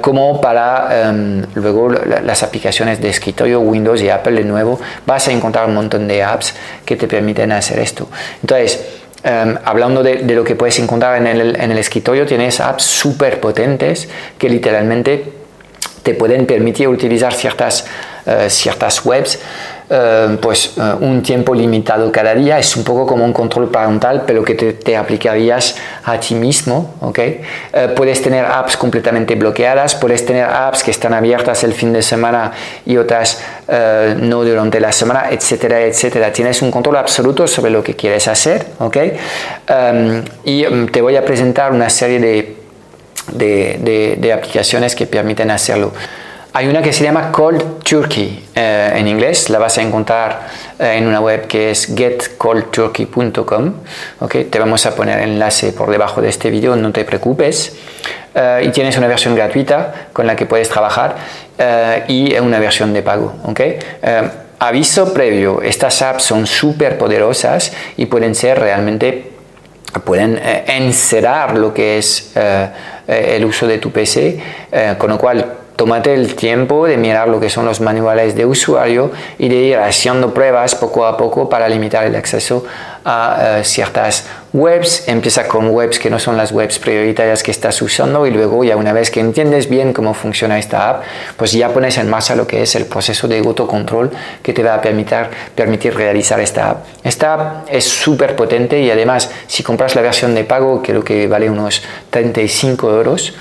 como 0.00 0.40
para 0.40 1.08
em, 1.08 1.46
luego 1.54 1.88
las 1.88 2.42
aplicaciones 2.42 3.00
de 3.00 3.10
escritorio 3.10 3.60
Windows 3.60 4.02
y 4.02 4.08
Apple 4.08 4.32
de 4.32 4.44
nuevo, 4.44 4.80
vas 5.06 5.28
a 5.28 5.30
encontrar 5.30 5.66
un 5.66 5.74
montón 5.74 6.08
de 6.08 6.24
apps 6.24 6.52
que 6.84 6.96
te 6.96 7.06
permiten 7.06 7.52
hacer 7.52 7.78
esto. 7.78 8.08
Entonces, 8.42 9.01
em, 9.24 9.56
hablando 9.64 10.02
de, 10.02 10.22
lo 10.34 10.44
que 10.44 10.54
puedes 10.54 10.78
encontrar 10.78 11.16
en 11.16 11.26
el, 11.26 11.60
en 11.60 11.70
el 11.70 11.78
escritorio, 11.78 12.26
tienes 12.26 12.60
apps 12.60 12.84
súper 12.84 13.40
potentes 13.40 14.08
que 14.38 14.48
literalmente 14.48 15.42
te 16.02 16.14
pueden 16.14 16.46
permitir 16.46 16.88
utilizar 16.88 17.32
ciertas, 17.32 17.86
uh, 18.26 18.48
ciertas 18.48 19.04
webs 19.04 19.38
eh, 19.94 20.38
pues 20.40 20.74
eh, 20.78 20.94
un 21.00 21.22
tiempo 21.22 21.54
limitado 21.54 22.10
cada 22.10 22.34
día 22.34 22.58
es 22.58 22.76
un 22.76 22.84
poco 22.84 23.06
como 23.06 23.24
un 23.24 23.32
control 23.32 23.70
parental 23.70 24.22
pero 24.26 24.42
que 24.42 24.54
te, 24.54 24.96
aplicarías 24.96 25.76
a 26.04 26.18
ti 26.18 26.34
mismo 26.34 26.94
¿ok? 27.00 27.18
puedes 27.96 28.22
tener 28.22 28.44
apps 28.44 28.76
completamente 28.76 29.34
bloqueadas 29.34 29.94
puedes 29.94 30.24
tener 30.24 30.44
apps 30.44 30.82
que 30.82 30.90
están 30.90 31.12
abiertas 31.14 31.64
el 31.64 31.72
fin 31.72 31.92
de 31.92 32.02
semana 32.02 32.52
y 32.86 32.96
otras 32.96 33.42
no 34.18 34.44
durante 34.44 34.80
la 34.80 34.92
semana 34.92 35.26
etcétera 35.30 35.80
etcétera 35.80 36.32
tienes 36.32 36.62
un 36.62 36.70
control 36.70 36.96
absoluto 36.96 37.46
sobre 37.46 37.70
lo 37.70 37.82
que 37.82 37.94
quieres 37.94 38.28
hacer 38.28 38.66
¿ok? 38.78 38.96
y 40.44 40.64
mm, 40.64 40.86
te 40.88 41.00
voy 41.00 41.16
a 41.16 41.24
presentar 41.24 41.72
una 41.72 41.88
serie 41.88 42.20
de 42.20 42.62
de, 43.30 44.32
aplicaciones 44.32 44.94
que 44.94 45.06
permiten 45.06 45.50
hacerlo. 45.50 45.92
Hay 46.54 46.68
una 46.68 46.82
que 46.82 46.92
se 46.92 47.02
llama 47.02 47.32
Cold 47.32 47.82
Turkey 47.82 48.46
eh, 48.54 48.92
en 48.94 49.08
inglés, 49.08 49.48
la 49.48 49.58
vas 49.58 49.78
a 49.78 49.82
encontrar 49.82 50.48
eh, 50.78 50.96
en 50.98 51.06
una 51.06 51.18
web 51.18 51.46
que 51.46 51.70
es 51.70 51.94
getcoldturkey.com. 51.96 53.74
¿okay? 54.20 54.44
Te 54.44 54.58
vamos 54.58 54.84
a 54.84 54.94
poner 54.94 55.20
el 55.20 55.30
enlace 55.30 55.72
por 55.72 55.90
debajo 55.90 56.20
de 56.20 56.28
este 56.28 56.50
vídeo, 56.50 56.76
no 56.76 56.92
te 56.92 57.04
preocupes. 57.04 57.74
Eh, 58.34 58.64
y 58.66 58.68
tienes 58.68 58.98
una 58.98 59.06
versión 59.06 59.34
gratuita 59.34 60.08
con 60.12 60.26
la 60.26 60.36
que 60.36 60.44
puedes 60.44 60.68
trabajar 60.68 61.16
y 62.08 62.36
una 62.38 62.58
versión 62.58 62.92
de 62.92 63.02
pago. 63.02 63.32
¿okay? 63.44 63.78
aviso 64.58 65.14
previo, 65.14 65.62
estas 65.62 66.02
apps 66.02 66.24
son 66.24 66.46
súper 66.46 66.98
poderosas 66.98 67.72
y 67.96 68.06
pueden 68.06 68.34
ser 68.34 68.58
realmente 68.58 69.30
pueden 70.04 70.40
encerrar 70.66 71.56
lo 71.56 71.72
que 71.74 71.98
es 71.98 72.32
eh, 73.06 73.36
el 73.36 73.44
uso 73.44 73.66
de 73.66 73.78
tu 73.78 73.90
PC, 73.90 74.38
eh, 74.70 74.94
con 74.96 75.10
lo 75.10 75.18
cual 75.18 75.44
tómate 75.82 76.14
el 76.14 76.36
tiempo 76.36 76.86
de 76.86 76.96
mirar 76.96 77.26
lo 77.26 77.40
que 77.40 77.50
son 77.50 77.66
los 77.66 77.80
manuales 77.80 78.36
de 78.36 78.46
usuario 78.46 79.10
y 79.36 79.48
de 79.48 79.56
ir 79.56 79.78
haciendo 79.78 80.32
pruebas 80.32 80.76
poco 80.76 81.06
a 81.06 81.16
poco 81.16 81.48
para 81.48 81.68
limitar 81.68 82.06
el 82.06 82.14
acceso 82.14 82.64
a 83.04 83.58
eh, 83.58 83.64
ciertas 83.64 84.26
webs. 84.52 85.08
Empieza 85.08 85.48
con 85.48 85.68
webs 85.68 85.98
que 85.98 86.10
no 86.10 86.18
son 86.18 86.36
las 86.36 86.52
webs 86.52 86.78
prioritarias 86.78 87.42
que 87.42 87.50
estás 87.50 87.80
usando 87.82 88.26
y 88.26 88.30
luego 88.30 88.62
ya 88.64 88.76
una 88.76 88.92
vez 88.92 89.10
que 89.10 89.20
entiendes 89.20 89.68
bien 89.68 89.92
cómo 89.92 90.14
funciona 90.14 90.58
esta 90.58 90.90
app, 90.90 91.02
pues 91.36 91.52
ya 91.52 91.70
pones 91.70 91.98
en 91.98 92.08
marcha 92.08 92.34
lo 92.34 92.46
que 92.46 92.62
es 92.62 92.74
el 92.74 92.86
proceso 92.86 93.28
de 93.28 93.38
autocontrol 93.38 94.10
que 94.42 94.52
te 94.52 94.62
va 94.62 94.74
a 94.74 94.80
permitir, 94.80 95.26
permitir 95.54 95.94
realizar 95.94 96.40
esta 96.40 96.70
app. 96.70 96.86
Esta 97.02 97.34
app 97.34 97.68
es 97.68 97.84
súper 97.84 98.36
potente 98.36 98.80
y 98.80 98.90
además 98.90 99.30
si 99.46 99.62
compras 99.62 99.94
la 99.94 100.02
versión 100.02 100.34
de 100.34 100.44
pago, 100.44 100.82
creo 100.82 101.02
que 101.02 101.26
vale 101.26 101.50
unos 101.50 101.82
35 102.10 102.90
euros, 102.90 103.34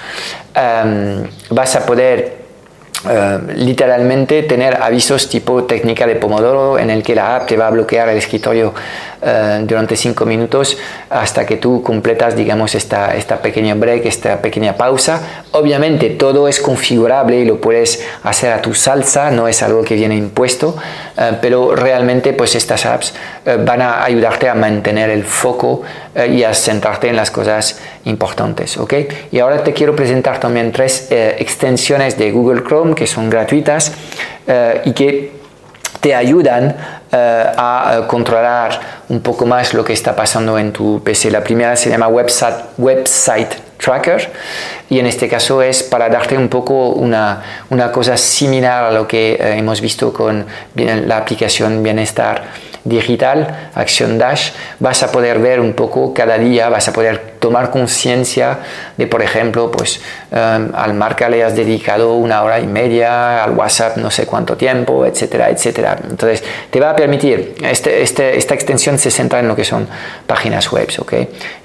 em, 0.55 1.23
vas 1.49 1.75
a 1.75 1.85
poder 1.85 2.41
eh, 3.09 3.39
literalmente 3.55 4.43
tener 4.43 4.79
avisos 4.79 5.27
tipo 5.27 5.63
técnica 5.63 6.05
de 6.05 6.15
Pomodoro 6.17 6.77
en 6.77 6.91
el 6.91 7.01
que 7.01 7.15
la 7.15 7.35
app 7.35 7.47
te 7.47 7.57
va 7.57 7.65
a 7.65 7.71
bloquear 7.71 8.09
el 8.09 8.17
escritorio 8.17 8.75
eh, 9.21 9.61
durante 9.63 9.95
5 9.95 10.25
minutos 10.25 10.77
hasta 11.09 11.45
que 11.45 11.57
tú 11.57 11.81
completas 11.81 12.35
digamos 12.35 12.75
esta, 12.75 13.15
esta 13.15 13.41
pequeña 13.41 13.75
break, 13.75 14.05
esta 14.05 14.41
pequeña 14.41 14.75
pausa. 14.75 15.43
Obviamente 15.51 16.11
todo 16.11 16.47
es 16.47 16.59
configurable 16.59 17.39
y 17.39 17.45
lo 17.45 17.59
puedes 17.59 18.05
hacer 18.23 18.51
a 18.51 18.61
tu 18.61 18.73
salsa, 18.73 19.31
no 19.31 19.47
es 19.47 19.61
algo 19.63 19.83
que 19.83 19.95
viene 19.95 20.15
impuesto, 20.15 20.75
eh, 21.17 21.37
pero 21.41 21.75
realmente 21.75 22.33
pues 22.33 22.55
estas 22.55 22.85
apps 22.85 23.13
van 23.65 23.81
a 23.81 24.03
ayudarte 24.03 24.47
a 24.47 24.53
mantener 24.53 25.09
el 25.09 25.23
foco 25.23 25.81
y 26.29 26.43
a 26.43 26.53
centrarte 26.53 27.07
en 27.07 27.15
las 27.15 27.31
cosas 27.31 27.79
importantes. 28.05 28.77
¿ok? 28.77 28.93
Y 29.31 29.39
ahora 29.39 29.63
te 29.63 29.73
quiero 29.73 29.95
presentar 29.95 30.39
también 30.39 30.71
tres 30.71 31.07
extensiones 31.11 32.17
de 32.17 32.31
Google 32.31 32.63
Chrome 32.63 32.93
que 32.93 33.07
son 33.07 33.29
gratuitas 33.29 33.91
eh, 34.47 34.81
y 34.85 34.93
que 34.93 35.40
te 36.01 36.13
ayudan 36.13 36.75
eh, 37.11 37.45
a 37.57 37.99
eh, 37.99 38.07
controlar 38.07 38.79
un 39.09 39.21
poco 39.21 39.45
más 39.45 39.73
lo 39.73 39.85
que 39.85 39.93
está 39.93 40.15
pasando 40.15 40.57
en 40.57 40.73
tu 40.73 41.01
PC. 41.03 41.31
La 41.31 41.43
primera 41.43 41.75
se 41.75 41.89
llama 41.89 42.07
Website, 42.07 42.55
website 42.77 43.53
Tracker 43.77 44.29
y 44.89 44.99
en 44.99 45.05
este 45.05 45.27
caso 45.29 45.61
es 45.61 45.83
para 45.83 46.09
darte 46.09 46.37
un 46.37 46.49
poco 46.49 46.89
una, 46.89 47.41
una 47.69 47.91
cosa 47.91 48.17
similar 48.17 48.85
a 48.85 48.91
lo 48.91 49.07
que 49.07 49.37
hemos 49.39 49.79
visto 49.79 50.11
con 50.11 50.45
la 50.75 51.17
aplicación 51.17 51.81
Bienestar 51.81 52.43
digital, 52.83 53.69
Acción 53.75 54.17
Dash, 54.17 54.51
vas 54.79 55.03
a 55.03 55.11
poder 55.11 55.39
ver 55.39 55.59
un 55.59 55.73
poco 55.73 56.13
cada 56.13 56.37
día, 56.37 56.69
vas 56.69 56.87
a 56.87 56.93
poder 56.93 57.30
tomar 57.41 57.71
conciencia 57.71 58.59
de, 58.95 59.07
por 59.07 59.21
ejemplo, 59.23 59.71
pues 59.71 59.99
em, 60.31 60.69
al 60.75 60.93
marca 60.93 61.27
le 61.27 61.43
has 61.43 61.55
dedicado 61.55 62.13
una 62.13 62.43
hora 62.43 62.59
y 62.59 62.67
media, 62.67 63.43
al 63.43 63.51
WhatsApp 63.51 63.97
no 63.97 64.11
sé 64.11 64.27
cuánto 64.27 64.55
tiempo, 64.55 65.05
etcétera, 65.07 65.49
etcétera. 65.49 65.97
Entonces, 66.07 66.43
te 66.69 66.79
va 66.79 66.91
a 66.91 66.95
permitir, 66.95 67.55
este, 67.63 68.03
este, 68.03 68.37
esta 68.37 68.53
extensión 68.53 68.99
se 68.99 69.09
centra 69.09 69.39
en 69.39 69.47
lo 69.47 69.55
que 69.55 69.65
son 69.65 69.87
páginas 70.27 70.71
web, 70.71 70.87
¿ok? 70.99 71.13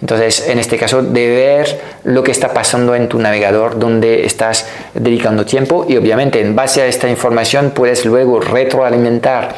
Entonces, 0.01 0.49
en 0.49 0.59
este 0.59 0.79
caso, 0.79 1.03
de 1.03 1.29
ver 1.29 1.81
lo 2.05 2.23
que 2.25 2.33
está 2.33 2.55
pasando 2.55 2.95
en 2.95 3.09
tu 3.09 3.19
navegador, 3.19 3.79
donde 3.79 4.25
estás 4.25 4.67
dedicando 4.95 5.45
tiempo 5.45 5.85
y 5.87 5.99
obviamente 5.99 6.41
en 6.41 6.57
base 6.57 6.81
a 6.81 6.87
esta 6.87 7.09
información 7.09 7.73
puedes 7.75 8.07
luego 8.07 8.41
retroalimentar 8.41 9.55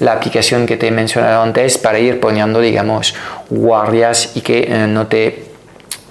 la 0.00 0.12
aplicación 0.12 0.66
que 0.66 0.76
te 0.76 0.88
he 0.88 0.90
mencionado 0.90 1.42
antes 1.42 1.78
para 1.78 1.98
ir 1.98 2.20
poniendo, 2.20 2.60
digamos, 2.60 3.14
guardias 3.50 4.32
y 4.34 4.40
que 4.40 4.66
eh, 4.68 4.86
no 4.86 5.06
te 5.06 5.49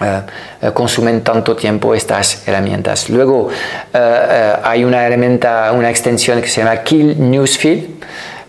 eh, 0.02 0.22
eh, 0.62 0.72
consumen 0.74 1.22
tanto 1.22 1.56
tiempo 1.56 1.94
estas 1.94 2.48
herramientas. 2.48 3.10
Luego 3.10 3.50
hay 4.64 4.84
una 4.84 5.06
herramienta, 5.06 5.72
una 5.74 5.90
extensión 5.90 6.42
que 6.42 6.48
se 6.48 6.62
llama 6.62 6.84
Kill 6.84 7.30
Newsfeed. 7.30 7.84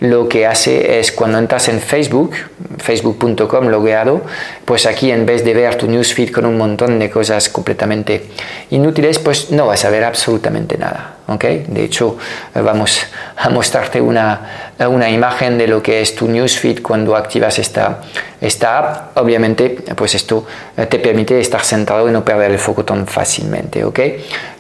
Lo 0.01 0.29
que 0.29 0.47
hace 0.47 0.99
es 0.99 1.13
cuando 1.13 1.37
entras 1.37 1.69
en 1.69 1.79
Facebook, 1.79 2.33
facebook.com 2.79 3.67
logueado, 3.67 4.23
pues 4.65 4.87
aquí 4.87 5.11
en 5.11 5.27
vez 5.27 5.45
de 5.45 5.53
ver 5.53 5.75
tu 5.75 5.89
newsfeed 5.89 6.33
con 6.33 6.47
un 6.47 6.57
montón 6.57 6.99
de 6.99 7.11
cosas 7.11 7.51
completamente 7.51 8.25
inútiles, 8.71 9.19
pues 9.19 9.51
no 9.51 9.67
vas 9.67 9.85
a 9.85 9.91
ver 9.91 10.05
absolutamente 10.05 10.79
nada. 10.79 11.17
De 11.39 11.85
hecho, 11.85 12.19
eh, 12.55 12.61
vamos 12.61 13.07
a 13.37 13.51
mostrarte 13.51 14.01
una, 14.01 14.70
una 14.89 15.11
imagen 15.11 15.59
de 15.59 15.67
lo 15.67 15.83
que 15.83 16.01
es 16.01 16.15
tu 16.15 16.27
newsfeed 16.27 16.81
cuando 16.83 17.15
activas 17.15 17.59
esta, 17.59 18.01
esta 18.41 18.79
app. 18.79 19.19
Obviamente, 19.19 19.77
pues 19.95 20.15
esto 20.15 20.47
eh, 20.77 20.87
te 20.87 20.99
permite 20.99 21.39
estar 21.39 21.63
centrado 21.63 22.09
y 22.09 22.13
no 22.13 22.25
perder 22.25 22.51
el 22.51 22.59
foco 22.59 22.85
tan 22.85 23.07
fácilmente. 23.07 23.81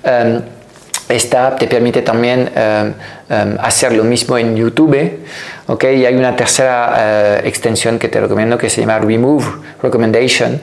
Em, 0.02 0.42
esta 1.08 1.48
app 1.48 1.58
te 1.58 1.66
permite 1.66 2.02
también 2.02 2.50
em, 2.54 2.94
em, 3.30 3.56
hacer 3.60 3.92
lo 3.92 4.04
mismo 4.04 4.36
en 4.36 4.54
YouTube. 4.56 5.20
Y 5.82 6.04
hay 6.04 6.14
una 6.14 6.36
tercera 6.36 6.94
eh, 6.98 7.40
extensión 7.44 7.98
que 7.98 8.08
te 8.08 8.20
recomiendo 8.20 8.58
que 8.58 8.68
se 8.68 8.80
llama 8.80 8.98
Remove 8.98 9.46
Recommendation, 9.82 10.60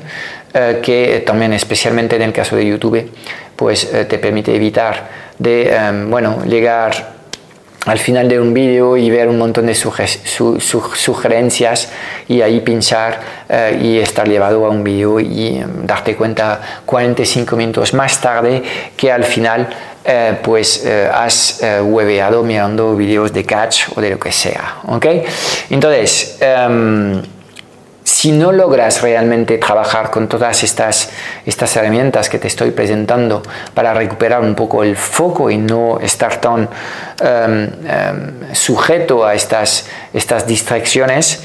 que 0.82 1.24
también 1.26 1.54
especialmente 1.54 2.16
en 2.16 2.24
el 2.24 2.34
caso 2.34 2.56
de 2.56 2.66
YouTube, 2.66 3.10
pues 3.56 3.90
te 3.92 4.18
permite 4.18 4.56
evitar 4.56 5.08
de 5.38 6.06
bueno, 6.10 6.44
llegar 6.46 7.17
al 7.88 8.00
final 8.00 8.28
de 8.28 8.40
un 8.40 8.54
vídeo 8.54 8.98
y 8.98 9.10
ver 9.10 9.30
un 9.30 9.38
montón 9.38 9.66
de 9.66 9.74
sugerencias 9.74 11.90
y 12.28 12.42
ahí 12.42 12.60
pinchar 12.60 13.20
eh, 13.48 13.80
y 13.82 13.98
estar 13.98 14.28
llevado 14.28 14.66
a 14.66 14.70
un 14.70 14.84
vídeo 14.84 15.20
y 15.20 15.58
em, 15.58 15.86
darte 15.86 16.16
cuenta 16.16 16.82
45 16.86 17.56
minutos 17.56 17.94
más 17.94 18.20
tarde 18.20 18.62
que 18.96 19.12
al 19.12 19.24
final 19.24 19.70
eh, 20.04 20.38
pues 20.44 20.86
eh, 20.86 21.10
has 21.12 21.62
hueveado 21.82 22.44
mirando 22.44 22.96
vídeos 22.96 23.34
de 23.34 23.46
catch 23.46 23.90
o 23.96 24.02
de 24.02 24.12
lo 24.12 24.20
que 24.20 24.32
sea. 24.32 24.76
¿ok? 24.88 25.06
Entonces, 25.70 26.38
em, 26.42 27.22
si 28.18 28.32
no 28.32 28.52
logras 28.52 29.04
realmente 29.04 29.60
trabajar 29.60 30.10
con 30.10 30.28
todas 30.28 30.64
estas, 30.64 31.12
estas 31.46 31.76
herramientas 31.76 32.30
que 32.30 32.40
te 32.40 32.48
estoy 32.48 32.72
presentando 32.72 33.44
para 33.76 33.94
recuperar 33.94 34.42
un 34.42 34.56
poco 34.56 34.82
el 34.82 34.96
foco 34.96 35.52
y 35.52 35.60
no 35.60 36.00
estar 36.00 36.42
tan 36.42 36.68
em, 37.20 37.70
em, 37.86 38.56
sujeto 38.56 39.24
a 39.24 39.36
estas, 39.36 39.86
estas 40.16 40.48
distracciones, 40.48 41.44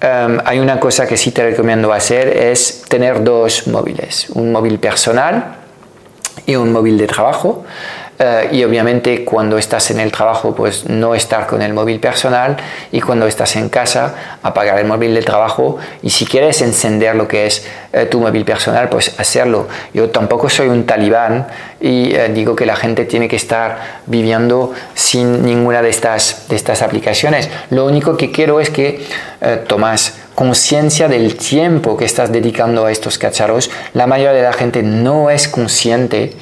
em, 0.00 0.40
hay 0.46 0.60
una 0.60 0.80
cosa 0.80 1.06
que 1.06 1.18
sí 1.18 1.30
te 1.30 1.42
recomiendo 1.42 1.92
hacer 1.92 2.28
es 2.28 2.84
tener 2.88 3.22
dos 3.22 3.66
móviles, 3.66 4.30
un 4.30 4.50
móvil 4.50 4.78
personal 4.78 5.56
y 6.46 6.56
un 6.56 6.72
móvil 6.72 6.96
de 6.96 7.06
trabajo. 7.06 7.66
Eh, 8.16 8.50
y 8.52 8.64
obviamente 8.64 9.24
cuando 9.24 9.58
estás 9.58 9.90
en 9.90 9.98
el 9.98 10.12
trabajo 10.12 10.54
pues 10.54 10.88
no 10.88 11.16
estar 11.16 11.48
con 11.48 11.62
el 11.62 11.74
móvil 11.74 11.98
personal 11.98 12.56
y 12.92 13.00
cuando 13.00 13.26
estás 13.26 13.56
en 13.56 13.68
casa 13.68 14.14
apagar 14.40 14.78
el 14.78 14.86
móvil 14.86 15.14
de 15.14 15.22
trabajo 15.22 15.78
y 16.00 16.10
si 16.10 16.24
quieres 16.24 16.62
encender 16.62 17.16
lo 17.16 17.26
que 17.26 17.46
es 17.46 17.66
eh, 17.92 18.06
tu 18.06 18.20
móvil 18.20 18.44
personal 18.44 18.88
pues 18.88 19.18
hacerlo. 19.18 19.66
Yo 19.92 20.10
tampoco 20.10 20.48
soy 20.48 20.68
un 20.68 20.86
talibán 20.86 21.48
y 21.84 22.14
eh, 22.14 22.30
digo 22.32 22.56
que 22.56 22.64
la 22.64 22.76
gente 22.76 23.04
tiene 23.04 23.28
que 23.28 23.36
estar 23.36 24.00
viviendo 24.06 24.72
sin 24.94 25.44
ninguna 25.44 25.82
de 25.82 25.90
estas, 25.90 26.48
de 26.48 26.56
estas 26.56 26.80
aplicaciones 26.80 27.50
lo 27.70 27.84
único 27.84 28.16
que 28.16 28.30
quiero 28.30 28.60
es 28.60 28.70
que 28.70 29.04
tomas 29.68 30.14
conciencia 30.34 31.08
del 31.08 31.36
tiempo 31.36 31.96
que 31.96 32.04
estás 32.04 32.32
dedicando 32.32 32.86
a 32.86 32.92
estos 32.92 33.18
cacharros. 33.18 33.70
La 33.92 34.06
mayoría 34.06 34.32
de 34.32 34.42
la 34.42 34.52
gente 34.52 34.82
no 34.82 35.30
es 35.30 35.48
consciente 35.48 36.32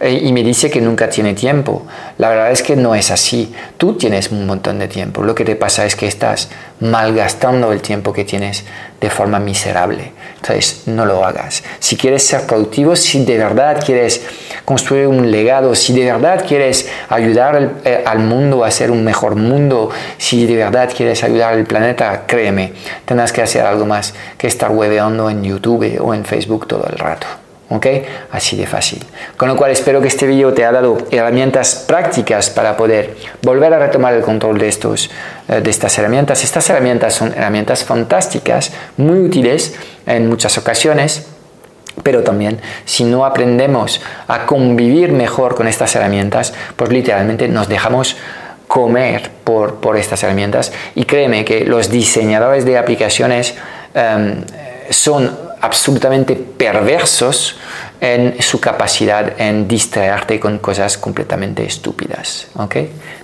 eh, 0.00 0.20
y 0.22 0.32
me 0.32 0.42
dice 0.42 0.70
que 0.70 0.80
nunca 0.80 1.08
tiene 1.08 1.34
tiempo. 1.34 1.86
La 2.18 2.30
verdad 2.30 2.50
es 2.50 2.62
que 2.62 2.76
no 2.76 2.94
es 2.94 3.10
así. 3.10 3.54
Tú 3.76 3.94
tienes 3.94 4.30
un 4.30 4.46
montón 4.46 4.78
de 4.78 4.88
tiempo. 4.88 5.22
Lo 5.22 5.34
que 5.34 5.44
te 5.44 5.56
pasa 5.56 5.84
es 5.84 5.96
que 5.96 6.06
estás 6.06 6.48
malgastando 6.80 7.72
el 7.72 7.82
tiempo 7.82 8.12
que 8.12 8.24
tienes 8.24 8.64
de 9.00 9.10
forma 9.10 9.38
miserable. 9.38 10.12
Entonces, 10.42 10.82
no 10.86 11.06
lo 11.06 11.24
hagas. 11.24 11.62
Si 11.78 11.96
quieres 11.96 12.26
ser 12.26 12.46
productivo, 12.48 12.96
si 12.96 13.24
de 13.24 13.38
verdad 13.38 13.80
quieres 13.84 14.26
construir 14.64 15.06
un 15.06 15.30
legado, 15.30 15.76
si 15.76 15.92
de 15.92 16.04
verdad 16.04 16.44
quieres 16.46 16.88
ayudar 17.08 17.74
eh, 17.84 18.02
al 18.04 18.18
mundo 18.18 18.64
a 18.64 18.70
ser 18.72 18.90
un 18.90 19.04
mejor 19.04 19.36
mundo, 19.36 19.90
si 20.18 20.44
de 20.46 20.56
verdad 20.56 20.90
quieres 20.94 21.22
ayudar 21.22 21.54
al 21.54 21.64
planeta, 21.64 22.24
créeme, 22.26 22.72
tendrás 23.04 23.32
que 23.32 23.40
hacer 23.40 23.64
algo 23.64 23.86
más 23.86 24.14
que 24.36 24.48
estar 24.48 24.72
hueveando 24.72 25.30
en 25.30 25.44
YouTube 25.44 25.96
o 26.00 26.12
en 26.12 26.24
Facebook 26.24 26.66
todo 26.66 26.88
el 26.90 26.98
rato. 26.98 27.28
¿ok? 27.68 27.86
Así 28.30 28.56
de 28.56 28.66
fácil. 28.66 29.02
Con 29.36 29.48
lo 29.48 29.56
cual 29.56 29.70
espero 29.70 30.00
que 30.00 30.08
este 30.08 30.26
vídeo 30.26 30.52
te 30.52 30.64
haya 30.64 30.72
dado 30.72 30.98
herramientas 31.10 31.84
prácticas 31.86 32.50
para 32.50 32.76
poder 32.76 33.16
volver 33.42 33.72
a 33.72 33.78
retomar 33.78 34.14
el 34.14 34.22
control 34.22 34.58
de, 34.58 34.68
estos, 34.68 35.10
eh, 35.48 35.60
de 35.60 35.70
estas 35.70 35.96
herramientas. 35.98 36.44
Estas 36.44 36.68
herramientas 36.68 37.14
son 37.14 37.32
herramientas 37.32 37.84
fantásticas, 37.84 38.72
muy 38.96 39.20
útiles 39.20 39.74
en 40.06 40.28
muchas 40.28 40.58
ocasiones. 40.58 41.26
Pero 42.02 42.22
también 42.22 42.60
si 42.84 43.04
no 43.04 43.26
aprendemos 43.26 44.00
a 44.26 44.46
convivir 44.46 45.12
mejor 45.12 45.54
con 45.54 45.68
estas 45.68 45.94
herramientas, 45.94 46.54
pues 46.76 46.90
literalmente 46.90 47.48
nos 47.48 47.68
dejamos 47.68 48.16
comer 48.66 49.30
por, 49.44 49.74
por 49.76 49.98
estas 49.98 50.22
herramientas. 50.22 50.72
Y 50.94 51.04
créeme 51.04 51.44
que 51.44 51.64
los 51.66 51.90
diseñadores 51.90 52.64
de 52.64 52.78
aplicaciones 52.78 53.54
em, 53.92 54.42
son 54.88 55.38
absolutamente 55.60 56.34
perversos 56.34 57.58
en 58.00 58.42
su 58.42 58.60
capacidad 58.60 59.40
en 59.40 59.68
distraerte 59.68 60.40
con 60.40 60.58
cosas 60.58 60.98
completamente 60.98 61.64
estúpidas. 61.64 62.48
¿Ok? 62.56 62.76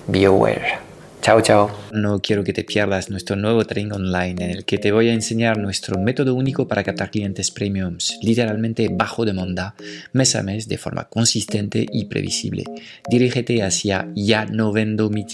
Be 0.07 0.25
aware. 0.25 0.88
Chao, 1.21 1.41
chao. 1.41 1.69
No 1.91 2.21
quiero 2.21 2.45
que 2.45 2.53
te 2.53 2.63
pierdas 2.63 3.09
nuestro 3.09 3.35
nuevo 3.35 3.65
training 3.65 3.91
online 3.91 4.45
en 4.45 4.51
el 4.51 4.63
que 4.63 4.77
te 4.77 4.93
voy 4.93 5.09
a 5.09 5.13
enseñar 5.13 5.57
nuestro 5.57 5.99
método 5.99 6.33
único 6.33 6.67
para 6.67 6.83
captar 6.83 7.11
clientes 7.11 7.51
premiums, 7.51 8.17
literalmente 8.21 8.87
bajo 8.89 9.25
demanda, 9.25 9.75
mes 10.13 10.35
a 10.37 10.43
mes 10.43 10.69
de 10.69 10.77
forma 10.77 11.09
consistente 11.09 11.85
y 11.91 12.05
previsible. 12.05 12.63
Dirígete 13.09 13.63
hacia 13.63 14.07
ya 14.15 14.45
no 14.45 14.71
vendo 14.71 15.09
mi 15.09 15.25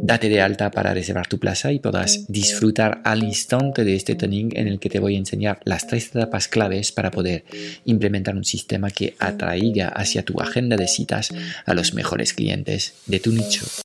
date 0.00 0.28
de 0.28 0.40
alta 0.40 0.70
para 0.70 0.94
reservar 0.94 1.26
tu 1.26 1.38
plaza 1.38 1.72
y 1.72 1.80
podrás 1.80 2.26
disfrutar 2.28 3.02
al 3.04 3.24
instante 3.24 3.84
de 3.84 3.96
este 3.96 4.14
training 4.14 4.50
en 4.54 4.68
el 4.68 4.78
que 4.78 4.88
te 4.88 5.00
voy 5.00 5.16
a 5.16 5.18
enseñar 5.18 5.60
las 5.64 5.88
tres 5.88 6.06
etapas 6.14 6.46
claves 6.46 6.92
para 6.92 7.10
poder 7.10 7.44
implementar 7.84 8.36
un 8.36 8.44
sistema 8.44 8.90
que 8.90 9.14
atraiga 9.18 9.88
hacia 9.88 10.24
tu 10.24 10.40
agenda 10.40 10.76
de 10.76 10.86
citas 10.86 11.32
a 11.66 11.74
los 11.74 11.92
mejores 11.92 12.32
clientes 12.32 12.94
de 13.06 13.18
tu 13.18 13.32
nicho. 13.32 13.66